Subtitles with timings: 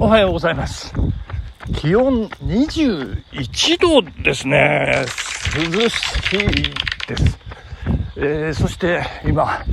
[0.00, 0.94] おはようございます。
[1.74, 5.04] 気温21度ですね。
[5.72, 6.38] 涼しい
[7.08, 7.38] です。
[8.16, 9.64] えーそして今、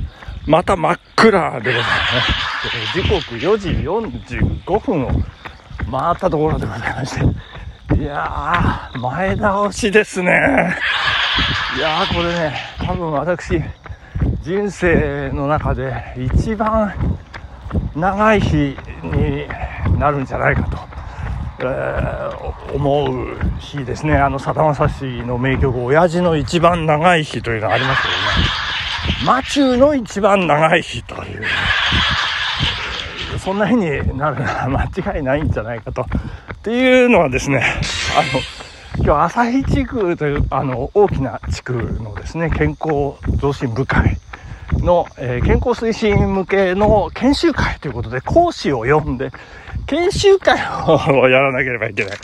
[0.44, 2.96] また真っ暗でございます。
[2.96, 5.10] え時刻4時45分を
[5.92, 7.14] 回ったところでございまし
[7.94, 7.96] て。
[7.96, 10.76] いやー、前倒しですね。
[11.76, 13.62] いやー、これね、多分私、
[14.42, 15.94] 人生の中で
[16.34, 16.92] 一番
[17.94, 19.46] 長い日に
[19.98, 20.78] なるんじゃないかと、
[21.60, 24.16] えー思う日ですね。
[24.16, 28.18] あの、さだまさしの名曲、親父の一番長い日というのがありますけどね。
[29.24, 31.44] マチューの一番長い日という、
[33.38, 34.68] そんな日になるのは
[35.02, 36.02] 間違いないんじゃないかと。
[36.02, 36.06] っ
[36.62, 37.64] ていうのはですね、
[38.18, 44.16] あの、今日旭地区というあの大きな地区のですね健康増進部会
[44.72, 49.30] の、えー健康推進向けの研修会ということで講師を呼んで
[49.86, 52.18] 研修会をやらなければいけない。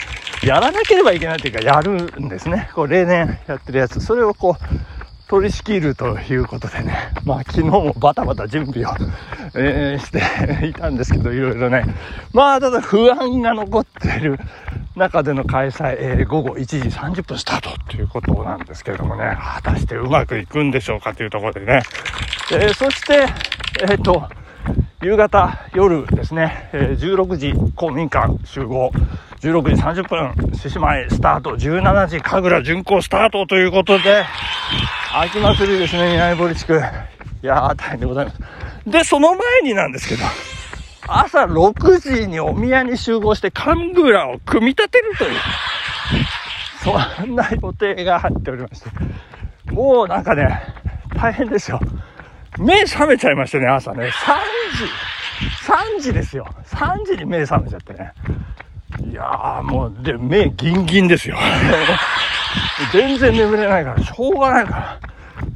[0.45, 2.69] やらなければいけないというかやるんですね。
[2.75, 4.01] こう例年やってるやつ。
[4.01, 4.63] それをこう
[5.29, 8.93] 取り仕切るということでね、まあ昨日もバタバタ準備を、
[9.55, 11.85] えーしていたんですけど、いろいろね、
[12.33, 14.37] まあただ不安が残っている
[14.95, 21.81] 中での開催、えー午後1時30分スタートということなんですけれどもね、果たしてうまくいくんでしょうかというところでね、
[22.51, 23.25] えーそして、
[23.89, 24.29] えっ、と、
[25.03, 28.89] 夕方、夜ですね、え16時公民館集合、
[29.41, 34.23] 16時30分、獅子舞スタート、17時神楽巡行スタートということで、
[35.13, 36.81] 秋祭りですね、南堀地区。
[37.43, 38.39] いやー、大変でございます。
[38.87, 40.23] で、その前になんですけど、
[41.05, 45.31] 朝6時にお宮に集合して神楽を組み立てるという、
[46.81, 48.89] そんな予定が入っておりまして、
[49.69, 50.61] もうなんかね、
[51.13, 51.81] 大変ですよ。
[52.59, 54.11] 目覚めちゃいましてね、朝ね、3
[55.97, 56.47] 時、3時ですよ。
[56.65, 58.11] 3時に目覚めちゃってね。
[59.09, 61.37] いやーもう、で、目ギンギンですよ。
[62.91, 64.99] 全然眠れないから、しょうがないから。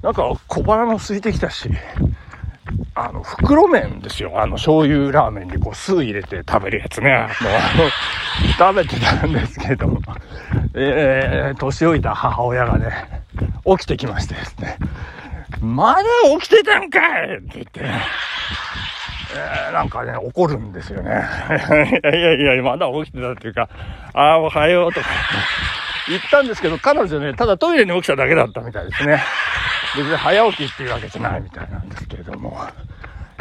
[0.01, 1.69] なんか小腹も空いてきたし、
[2.95, 4.41] あの、袋麺ですよ。
[4.41, 7.27] あの、醤油ラーメンにこう酢入れて食べるやつね。
[7.41, 10.01] もう、あの、食べてたんですけども、
[10.73, 13.23] えー、年老いた母親がね、
[13.65, 14.77] 起きてきましてですね、
[15.61, 16.03] まだ
[16.39, 21.11] 起きてたんかいって言って、えーなんかね、怒るんですよね。
[21.11, 23.69] いやいやいや、まだ起きてたっていうか、
[24.13, 25.07] ああ、おはようとか
[26.07, 29.21] 言ったんですけど、彼女ね、ただトイレに起きただけだったみたいですね。
[29.95, 32.57] 別に早起きっていうわけじゃないみたいなんですけれども。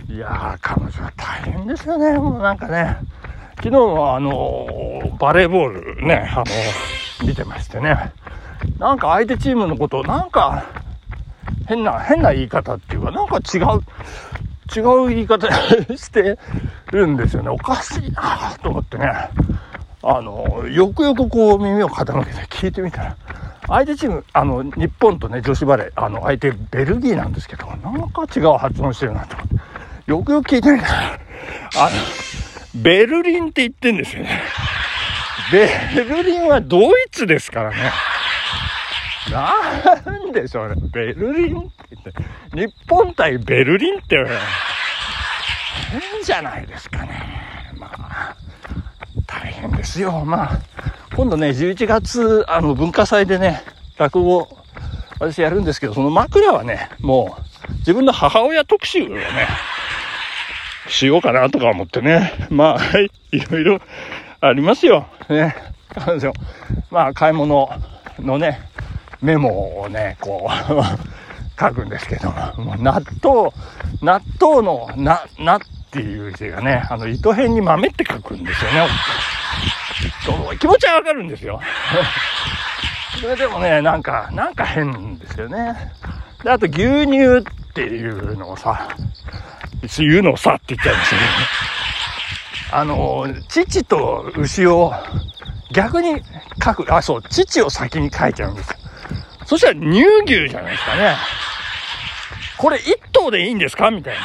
[0.09, 2.17] いやー、彼女は大変ですよね。
[2.19, 2.97] もうなんかね、
[3.57, 8.13] 昨日はあのーバレーボールね、あのー見てましてね。
[8.79, 10.65] なんか相手チームのことを、なんか、
[11.67, 13.83] 変な、変な言い方っていうか、なんか違う、
[14.77, 15.47] 違う言い方
[15.97, 16.39] して
[16.93, 17.49] るんですよね。
[17.51, 19.13] おかしいなと思ってね。
[20.03, 23.17] あの、よくよくこう耳を傾けて聞いてみたら、
[23.67, 30.11] 相手チーム、あの、日本とね、女子バレー、あの、相手ベルギーなんですけど、なんか違う発音してるなと思って。
[30.11, 31.19] よくよく聞いてみたら、
[31.79, 34.43] あの、ベルリンって言ってんですよね。
[35.51, 37.77] ベルリンはドイツですからね。
[39.31, 40.75] なんでしょうね。
[40.93, 44.25] ベルリンって言って、日本対ベルリンって、
[45.91, 47.73] 変じゃないですかね。
[47.79, 48.37] まあ、
[49.27, 50.25] 大変ですよ。
[50.25, 50.59] まあ、
[51.15, 53.63] 今度ね、11月、あの、文化祭でね、
[53.99, 54.49] 落語、
[55.19, 57.37] 私やるんですけど、その枕はね、も
[57.69, 59.23] う、自分の母親特集をね、
[60.89, 62.33] しようかなとか思ってね。
[62.51, 63.81] まあ、はい、いろいろ
[64.41, 65.09] ありますよ。
[65.29, 65.55] ね。
[65.95, 66.33] 彼女、
[66.91, 67.69] まあ、買い物
[68.19, 68.61] のね、
[69.23, 70.83] メモをね、こう、
[71.59, 73.51] 書くんですけども、う納豆、
[74.03, 75.61] 納豆のな、なっ
[75.91, 78.89] ていう字がね、あの、糸辺に豆って書くんですよね。
[80.25, 81.61] そう気持ちはわかるんですよ。
[83.21, 85.93] それでもね、なんか、なんか変ですよね。
[86.45, 88.89] で、あと牛乳っていうのをさ、
[89.99, 94.93] 言うのをさって言っちゃいましたけど、あの、父と牛を
[95.73, 96.23] 逆に
[96.63, 98.76] 書く、あ、そう、父を先に書いちゃうんですよ。
[99.47, 101.17] そしたら乳牛じゃないですかね。
[102.59, 103.91] これ一頭でいいんですか？
[103.91, 104.21] みたいな。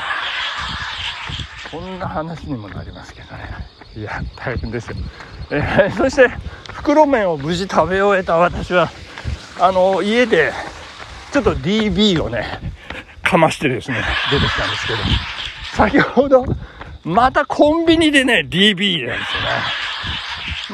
[1.69, 3.43] そんな話にもなりますけどね。
[3.95, 4.97] いや、大変ですよ。
[5.51, 6.29] えーそして、
[6.73, 8.89] 袋麺を無事食べ終えた私は、
[9.59, 10.51] あの、家で、
[11.31, 12.59] ちょっと DB をね、
[13.23, 14.01] かましてですね、
[14.31, 14.99] 出てきたんですけど、
[15.75, 16.45] 先ほど、
[17.03, 19.49] またコンビニでね、DB なんですよね。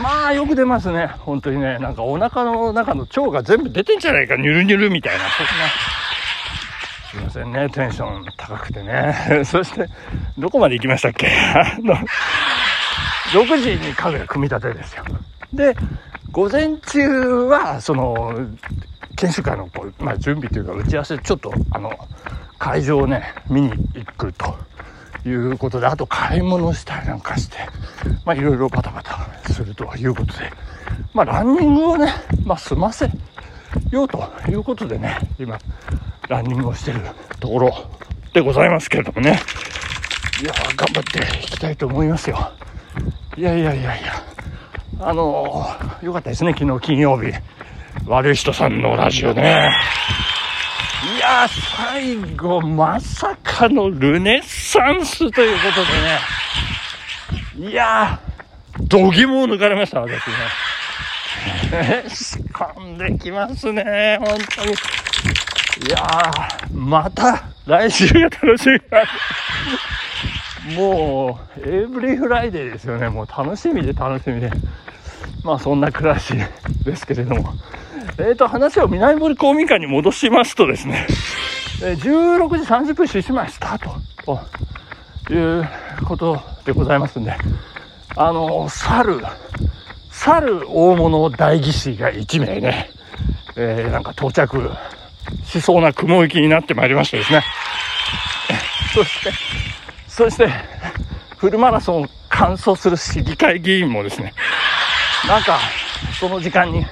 [0.01, 1.07] まあ、よく出ますね。
[1.19, 1.79] 本当にね。
[1.79, 5.23] なんかお腹の中の腸が全部出てんじゃないか、ニュルニュルみたいな。
[5.29, 5.51] そんな。
[7.11, 9.43] すいませんね、テンション高くてね。
[9.45, 9.87] そして、
[10.37, 11.27] どこまで行きましたっけ？
[11.27, 11.95] あの、
[13.31, 15.03] 6時に家具組み立てですよ。
[15.53, 15.75] で、
[16.31, 17.09] 午前中
[17.45, 18.35] は、その、
[19.17, 21.91] 研修会のこう、まあ、準備というか打ち合わせちょっとあの
[22.59, 24.55] 会場をね見に行くと
[25.27, 27.57] いうことであと買い物したりなんかして
[28.25, 30.51] まあいろいろバタバタするということで。
[31.13, 32.13] まあランニングをね、
[32.45, 33.09] まあ、済ませ
[33.91, 35.57] ようということでね今
[36.29, 37.01] ランニングをしてる
[37.39, 37.71] ところ
[38.33, 39.39] でございますけれどもね。
[40.41, 42.51] いや頑張っていきたいと思いますよ。
[43.35, 44.13] いやいやいやいや。
[44.99, 47.33] あのー、よかったですね昨日金曜日。
[48.05, 49.69] 悪い人さんのラジオね。
[51.15, 55.85] いや最後、まさかのルネッサンスということ
[57.59, 57.71] でね。
[57.71, 58.26] いやー、
[58.87, 60.21] 度肝を抜かれました、私ね。
[62.09, 64.71] 仕込んできますね、本当に。
[64.71, 69.03] いやー、また来週が楽しみだ。
[70.75, 73.09] もう、 every Friday ですよね。
[73.09, 74.49] もう楽しみで楽しみで。
[75.43, 76.33] まあそんな暮らし
[76.83, 77.53] ですけれども。
[78.19, 81.05] えーと、話を南堀公民館に戻しますとですね、
[81.83, 83.77] え、16時30分獅子舞スター
[84.25, 84.39] ト
[85.27, 85.69] という
[86.05, 87.35] ことでございますんで、
[88.19, 89.21] あの、猿、
[90.09, 92.89] 猿大物大義士が1名ね、
[93.55, 94.71] えー、なんか到着
[95.45, 97.43] しそうな雲行きになってまいりましてですね、
[98.95, 99.31] そして、
[100.07, 100.49] そして、
[101.37, 104.33] フルマラソンを完走する市議会議員もですね、
[105.27, 105.59] なんか、
[106.19, 106.83] その時間に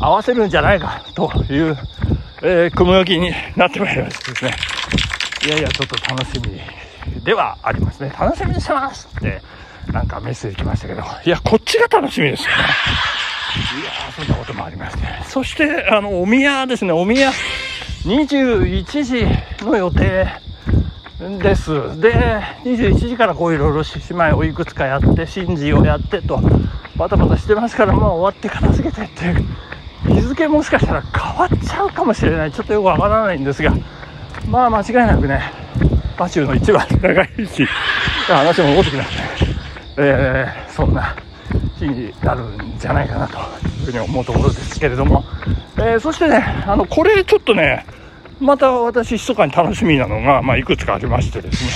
[0.00, 1.78] 合わせるんじゃないかという、
[2.42, 4.56] えー、雲行きになってまいりましてですね。
[5.46, 6.60] いやいや、ちょっと楽しみ
[7.24, 8.12] ではありますね。
[8.20, 9.40] 楽しみにしてますって、
[9.92, 12.54] なんかメッセージ来ましたけど、いや、こっちが楽しみですよね。
[12.54, 15.02] いやそんなこともありまして。
[15.26, 17.30] そして、あの、お宮ですね、お宮、
[18.04, 20.26] 21時の予定
[21.40, 22.00] です。
[22.00, 26.40] で、21時からこういろいろ獅子舞をいくつかやって、神事をやってと、
[26.96, 29.46] バタバタしてますから、まあ終わって片付けてっていう
[30.06, 33.74] 日付もしかしたら変わっちゃうかもしれないちょっとよくわからないんですが
[34.48, 35.52] まあ間違いなくね
[36.16, 37.66] 馬中の一番長いし
[38.26, 39.12] 話も大きくなって、
[39.98, 41.16] えー、そんな
[41.78, 43.40] 日になるんじゃないかなとい
[43.82, 45.24] うふうに思うところですけれども、
[45.76, 46.36] えー、そしてね
[46.66, 47.84] あのこれちょっとね
[48.40, 51.70] また私密かに楽しみなのが、まあ、いくつかありましてですね。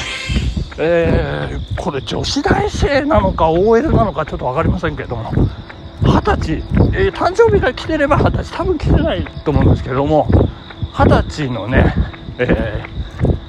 [0.78, 5.32] えー、これ女子大生なのか OL なのかちょっと分かりませんけれども。
[6.04, 6.52] 二十歳、
[6.94, 10.28] えー、誕生日が来てれば二十歳、多分来てないと思うんですけれども、
[10.92, 11.94] 二十歳のね、
[12.38, 12.84] え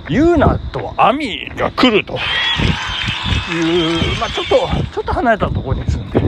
[0.05, 2.17] ー、ユーナとアミが来ると。
[3.51, 4.55] いう、まあちょっと、
[4.93, 6.21] ちょっと離れたところに住んで、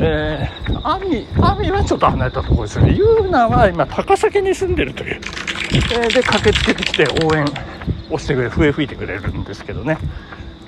[0.00, 2.92] えー、アミ、アミはちょっと離れたところですね。
[2.92, 5.20] ユーナは今高崎に住んでるという。
[5.72, 7.44] えー、で、駆けつけてきて応援
[8.10, 9.98] をしてくれ、笛吹いてくれるんですけどね。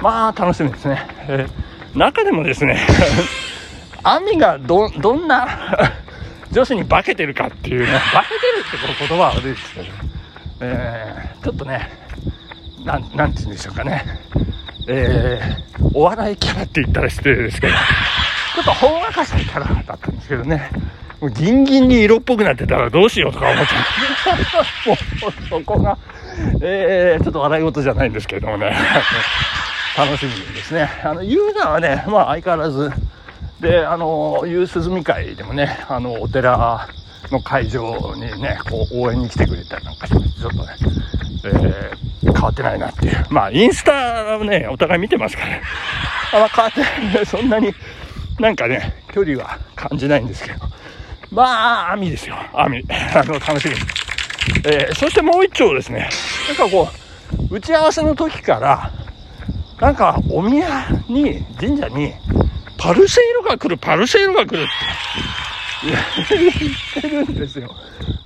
[0.01, 1.07] まあ楽しみですね。
[1.29, 2.79] えー、中でもですね
[4.03, 5.49] アミがど、どんな
[6.53, 9.87] 女子に化けてるかっていうね、化けてるってこの言葉は悪いですけど、
[10.61, 11.91] えー、ちょっとね、
[12.85, 14.05] なん、なんて言うんでしょうかね、
[14.87, 20.71] えー、お笑いキャラって言ったら失礼ですけど、ちょっとほんわかしたキャラだったんですけどね、
[21.21, 24.35] もうギンギンに色っぽくなってたらどうしようとか思っちゃ
[24.87, 24.89] う。
[24.89, 25.97] もう、そこが、
[26.61, 28.77] えー、ちょっと笑い事じゃないんですけどもね、
[29.97, 30.91] 楽しみですね。
[31.03, 32.93] あの、ユーザーはね、まあ相変わらず、
[33.61, 36.89] で、あの、夕涼み会でもね、あの、お寺
[37.31, 40.77] の会場にね、こう、応援に来てくれたりなんかして、ちょっとね、
[41.51, 43.27] えー、変わってないなっていう。
[43.31, 45.61] まあ、インスタはね、お互い見てますから。
[46.33, 47.75] あんま変わってないね、そんなに、
[48.39, 50.61] なんかね、距離は感じないんですけど。
[51.31, 52.37] まあ、網ですよ。
[52.53, 52.85] 網。
[53.15, 53.75] あの、楽しみ。
[54.65, 56.09] えー、そしてもう一丁ですね。
[56.49, 56.89] なんかこ
[57.51, 58.91] う、打ち合わせの時から、
[59.81, 62.15] なんかお宮に、神社に、
[62.79, 64.67] パルセイロが来る、パルセイロが来るっ
[66.29, 66.51] て言
[67.01, 67.75] ってるんですよ。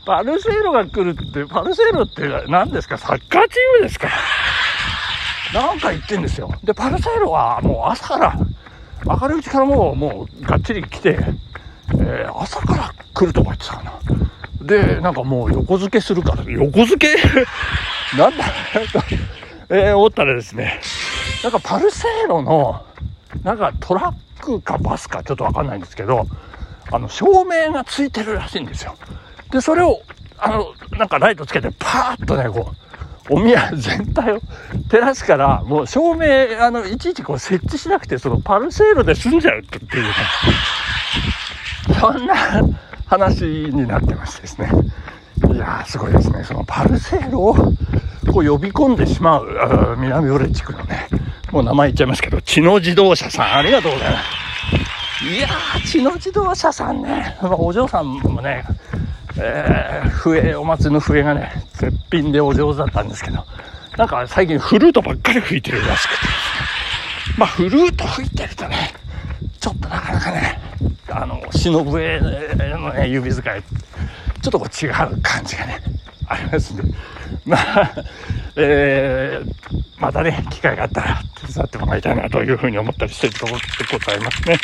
[0.09, 2.97] パルセイロが来るって、パルセイロって何ですか？
[2.97, 4.09] サッカーチームですか？
[5.53, 6.51] なんか言ってんですよ。
[6.65, 8.39] で、パルセイロはもう朝から、
[9.05, 11.19] 明るいうちからもう、もうがっちり来て、
[12.01, 13.93] えー、朝から来るとか言ってたかな。
[14.63, 17.15] で、なんかもう横付けするから、横付け？
[18.17, 18.45] なんだ、
[19.69, 20.81] えー、思ったらですね、
[21.43, 22.83] なんかパルセイロの、
[23.43, 26.27] なんかトラックかバスかちょっとわかんないんですけど、
[26.91, 28.95] あの、照明がついてるらしいんですよ。
[29.51, 30.03] で、それを、
[30.39, 32.73] あの、なんかライトつけてパーッとね、こ
[33.31, 34.41] う、お宮全体を
[34.89, 40.11] 照らすから、もう照明、あの、いちいちこう設置しなくて、そのパルセールで済んじゃうっていうね、
[42.01, 42.35] そんな
[43.07, 44.71] 話になってましてですね。
[45.55, 46.43] いや、すごいですね。
[46.45, 51.09] そのパルセールをこう呼び込んでしまう、南オレ地区のね、
[51.53, 54.49] もう名前言っちゃいますけど、知能自動車さん、ありがとうございます。
[55.25, 58.65] いやー、血の自動車さんね、お嬢さんもね、
[59.41, 63.45] えー、笛、お祭りの笛がね、絶品でお上手だったんですけど、
[63.97, 66.17] なんか最近フルートばっかり吹いてるらしくて、
[67.37, 68.93] まあフルート吹いてるとね、
[69.61, 70.61] ちょっとなかなかね、
[71.09, 74.93] あの、忍笛のね、指使い、ちょっとこう違う
[75.23, 75.81] 感じがね、
[76.27, 76.83] ありますんで、
[77.45, 77.93] まあ、
[78.57, 84.59] えー、またね、機会があったら手伝ってもらいたいなというふうに思ったりしてるところでございますね。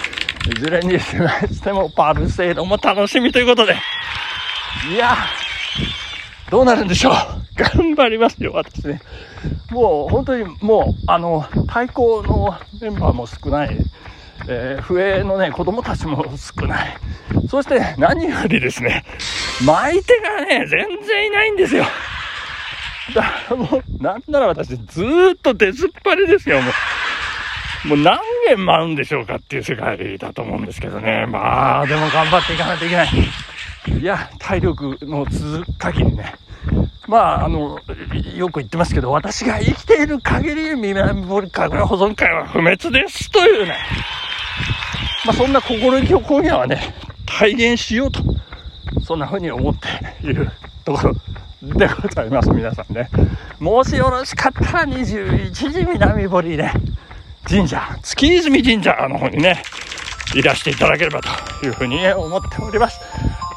[0.47, 3.77] いずれにしても、パルセードも楽しみということで、
[4.93, 5.17] いや、
[6.51, 7.15] どうなるんでしょう？
[7.57, 9.01] 頑張りますよ、私ね。
[9.71, 13.79] もう本当にもう、あの、太鼓のメンバーも少ない。
[14.47, 16.97] えー、笛のね、子供たちも少ない。
[17.49, 19.05] そして何よりですね、
[19.65, 21.87] 巻いてがね、全然いないんですよ。
[23.15, 26.73] だからもう、なんなら私ずーっと出ずっぱりですよ、もう。
[27.87, 31.27] もう何件舞うんでしょうかっていう世界だと思うんですけどね。
[31.27, 33.09] まあ、でも頑張っていかないといけない。
[34.01, 36.35] いや、体力の続く限りね。
[37.07, 37.79] まあ、あの、
[38.35, 43.77] よく言ってますけど、私が生きている限り、南堀神楽保存会は不滅ですというね。
[45.27, 46.95] まあ、そんな心意気を今夜はね、
[47.27, 48.23] 体現しようと、
[49.03, 50.51] そんな風に思っている
[50.85, 51.15] ところ
[51.77, 53.11] でございます、皆さんね。
[53.59, 56.73] もしよろしかったら21時南堀ね、
[57.49, 59.63] 神社、月泉神社の方にね、
[60.35, 63.01] いらしていただければというふうに思っております。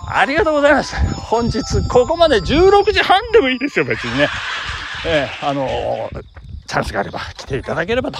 [0.09, 0.95] ありがとうございます。
[1.15, 4.27] 本日、ここまで16時半でもいいですよ、別にね。
[5.05, 6.23] えー、あのー、
[6.65, 8.19] チャンスがあれば来ていただければと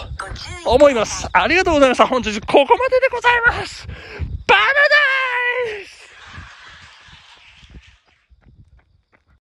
[0.65, 1.27] 思います。
[1.33, 2.07] ありがとうございました。
[2.07, 3.88] 本日ここまででございます。
[4.47, 5.96] バナナ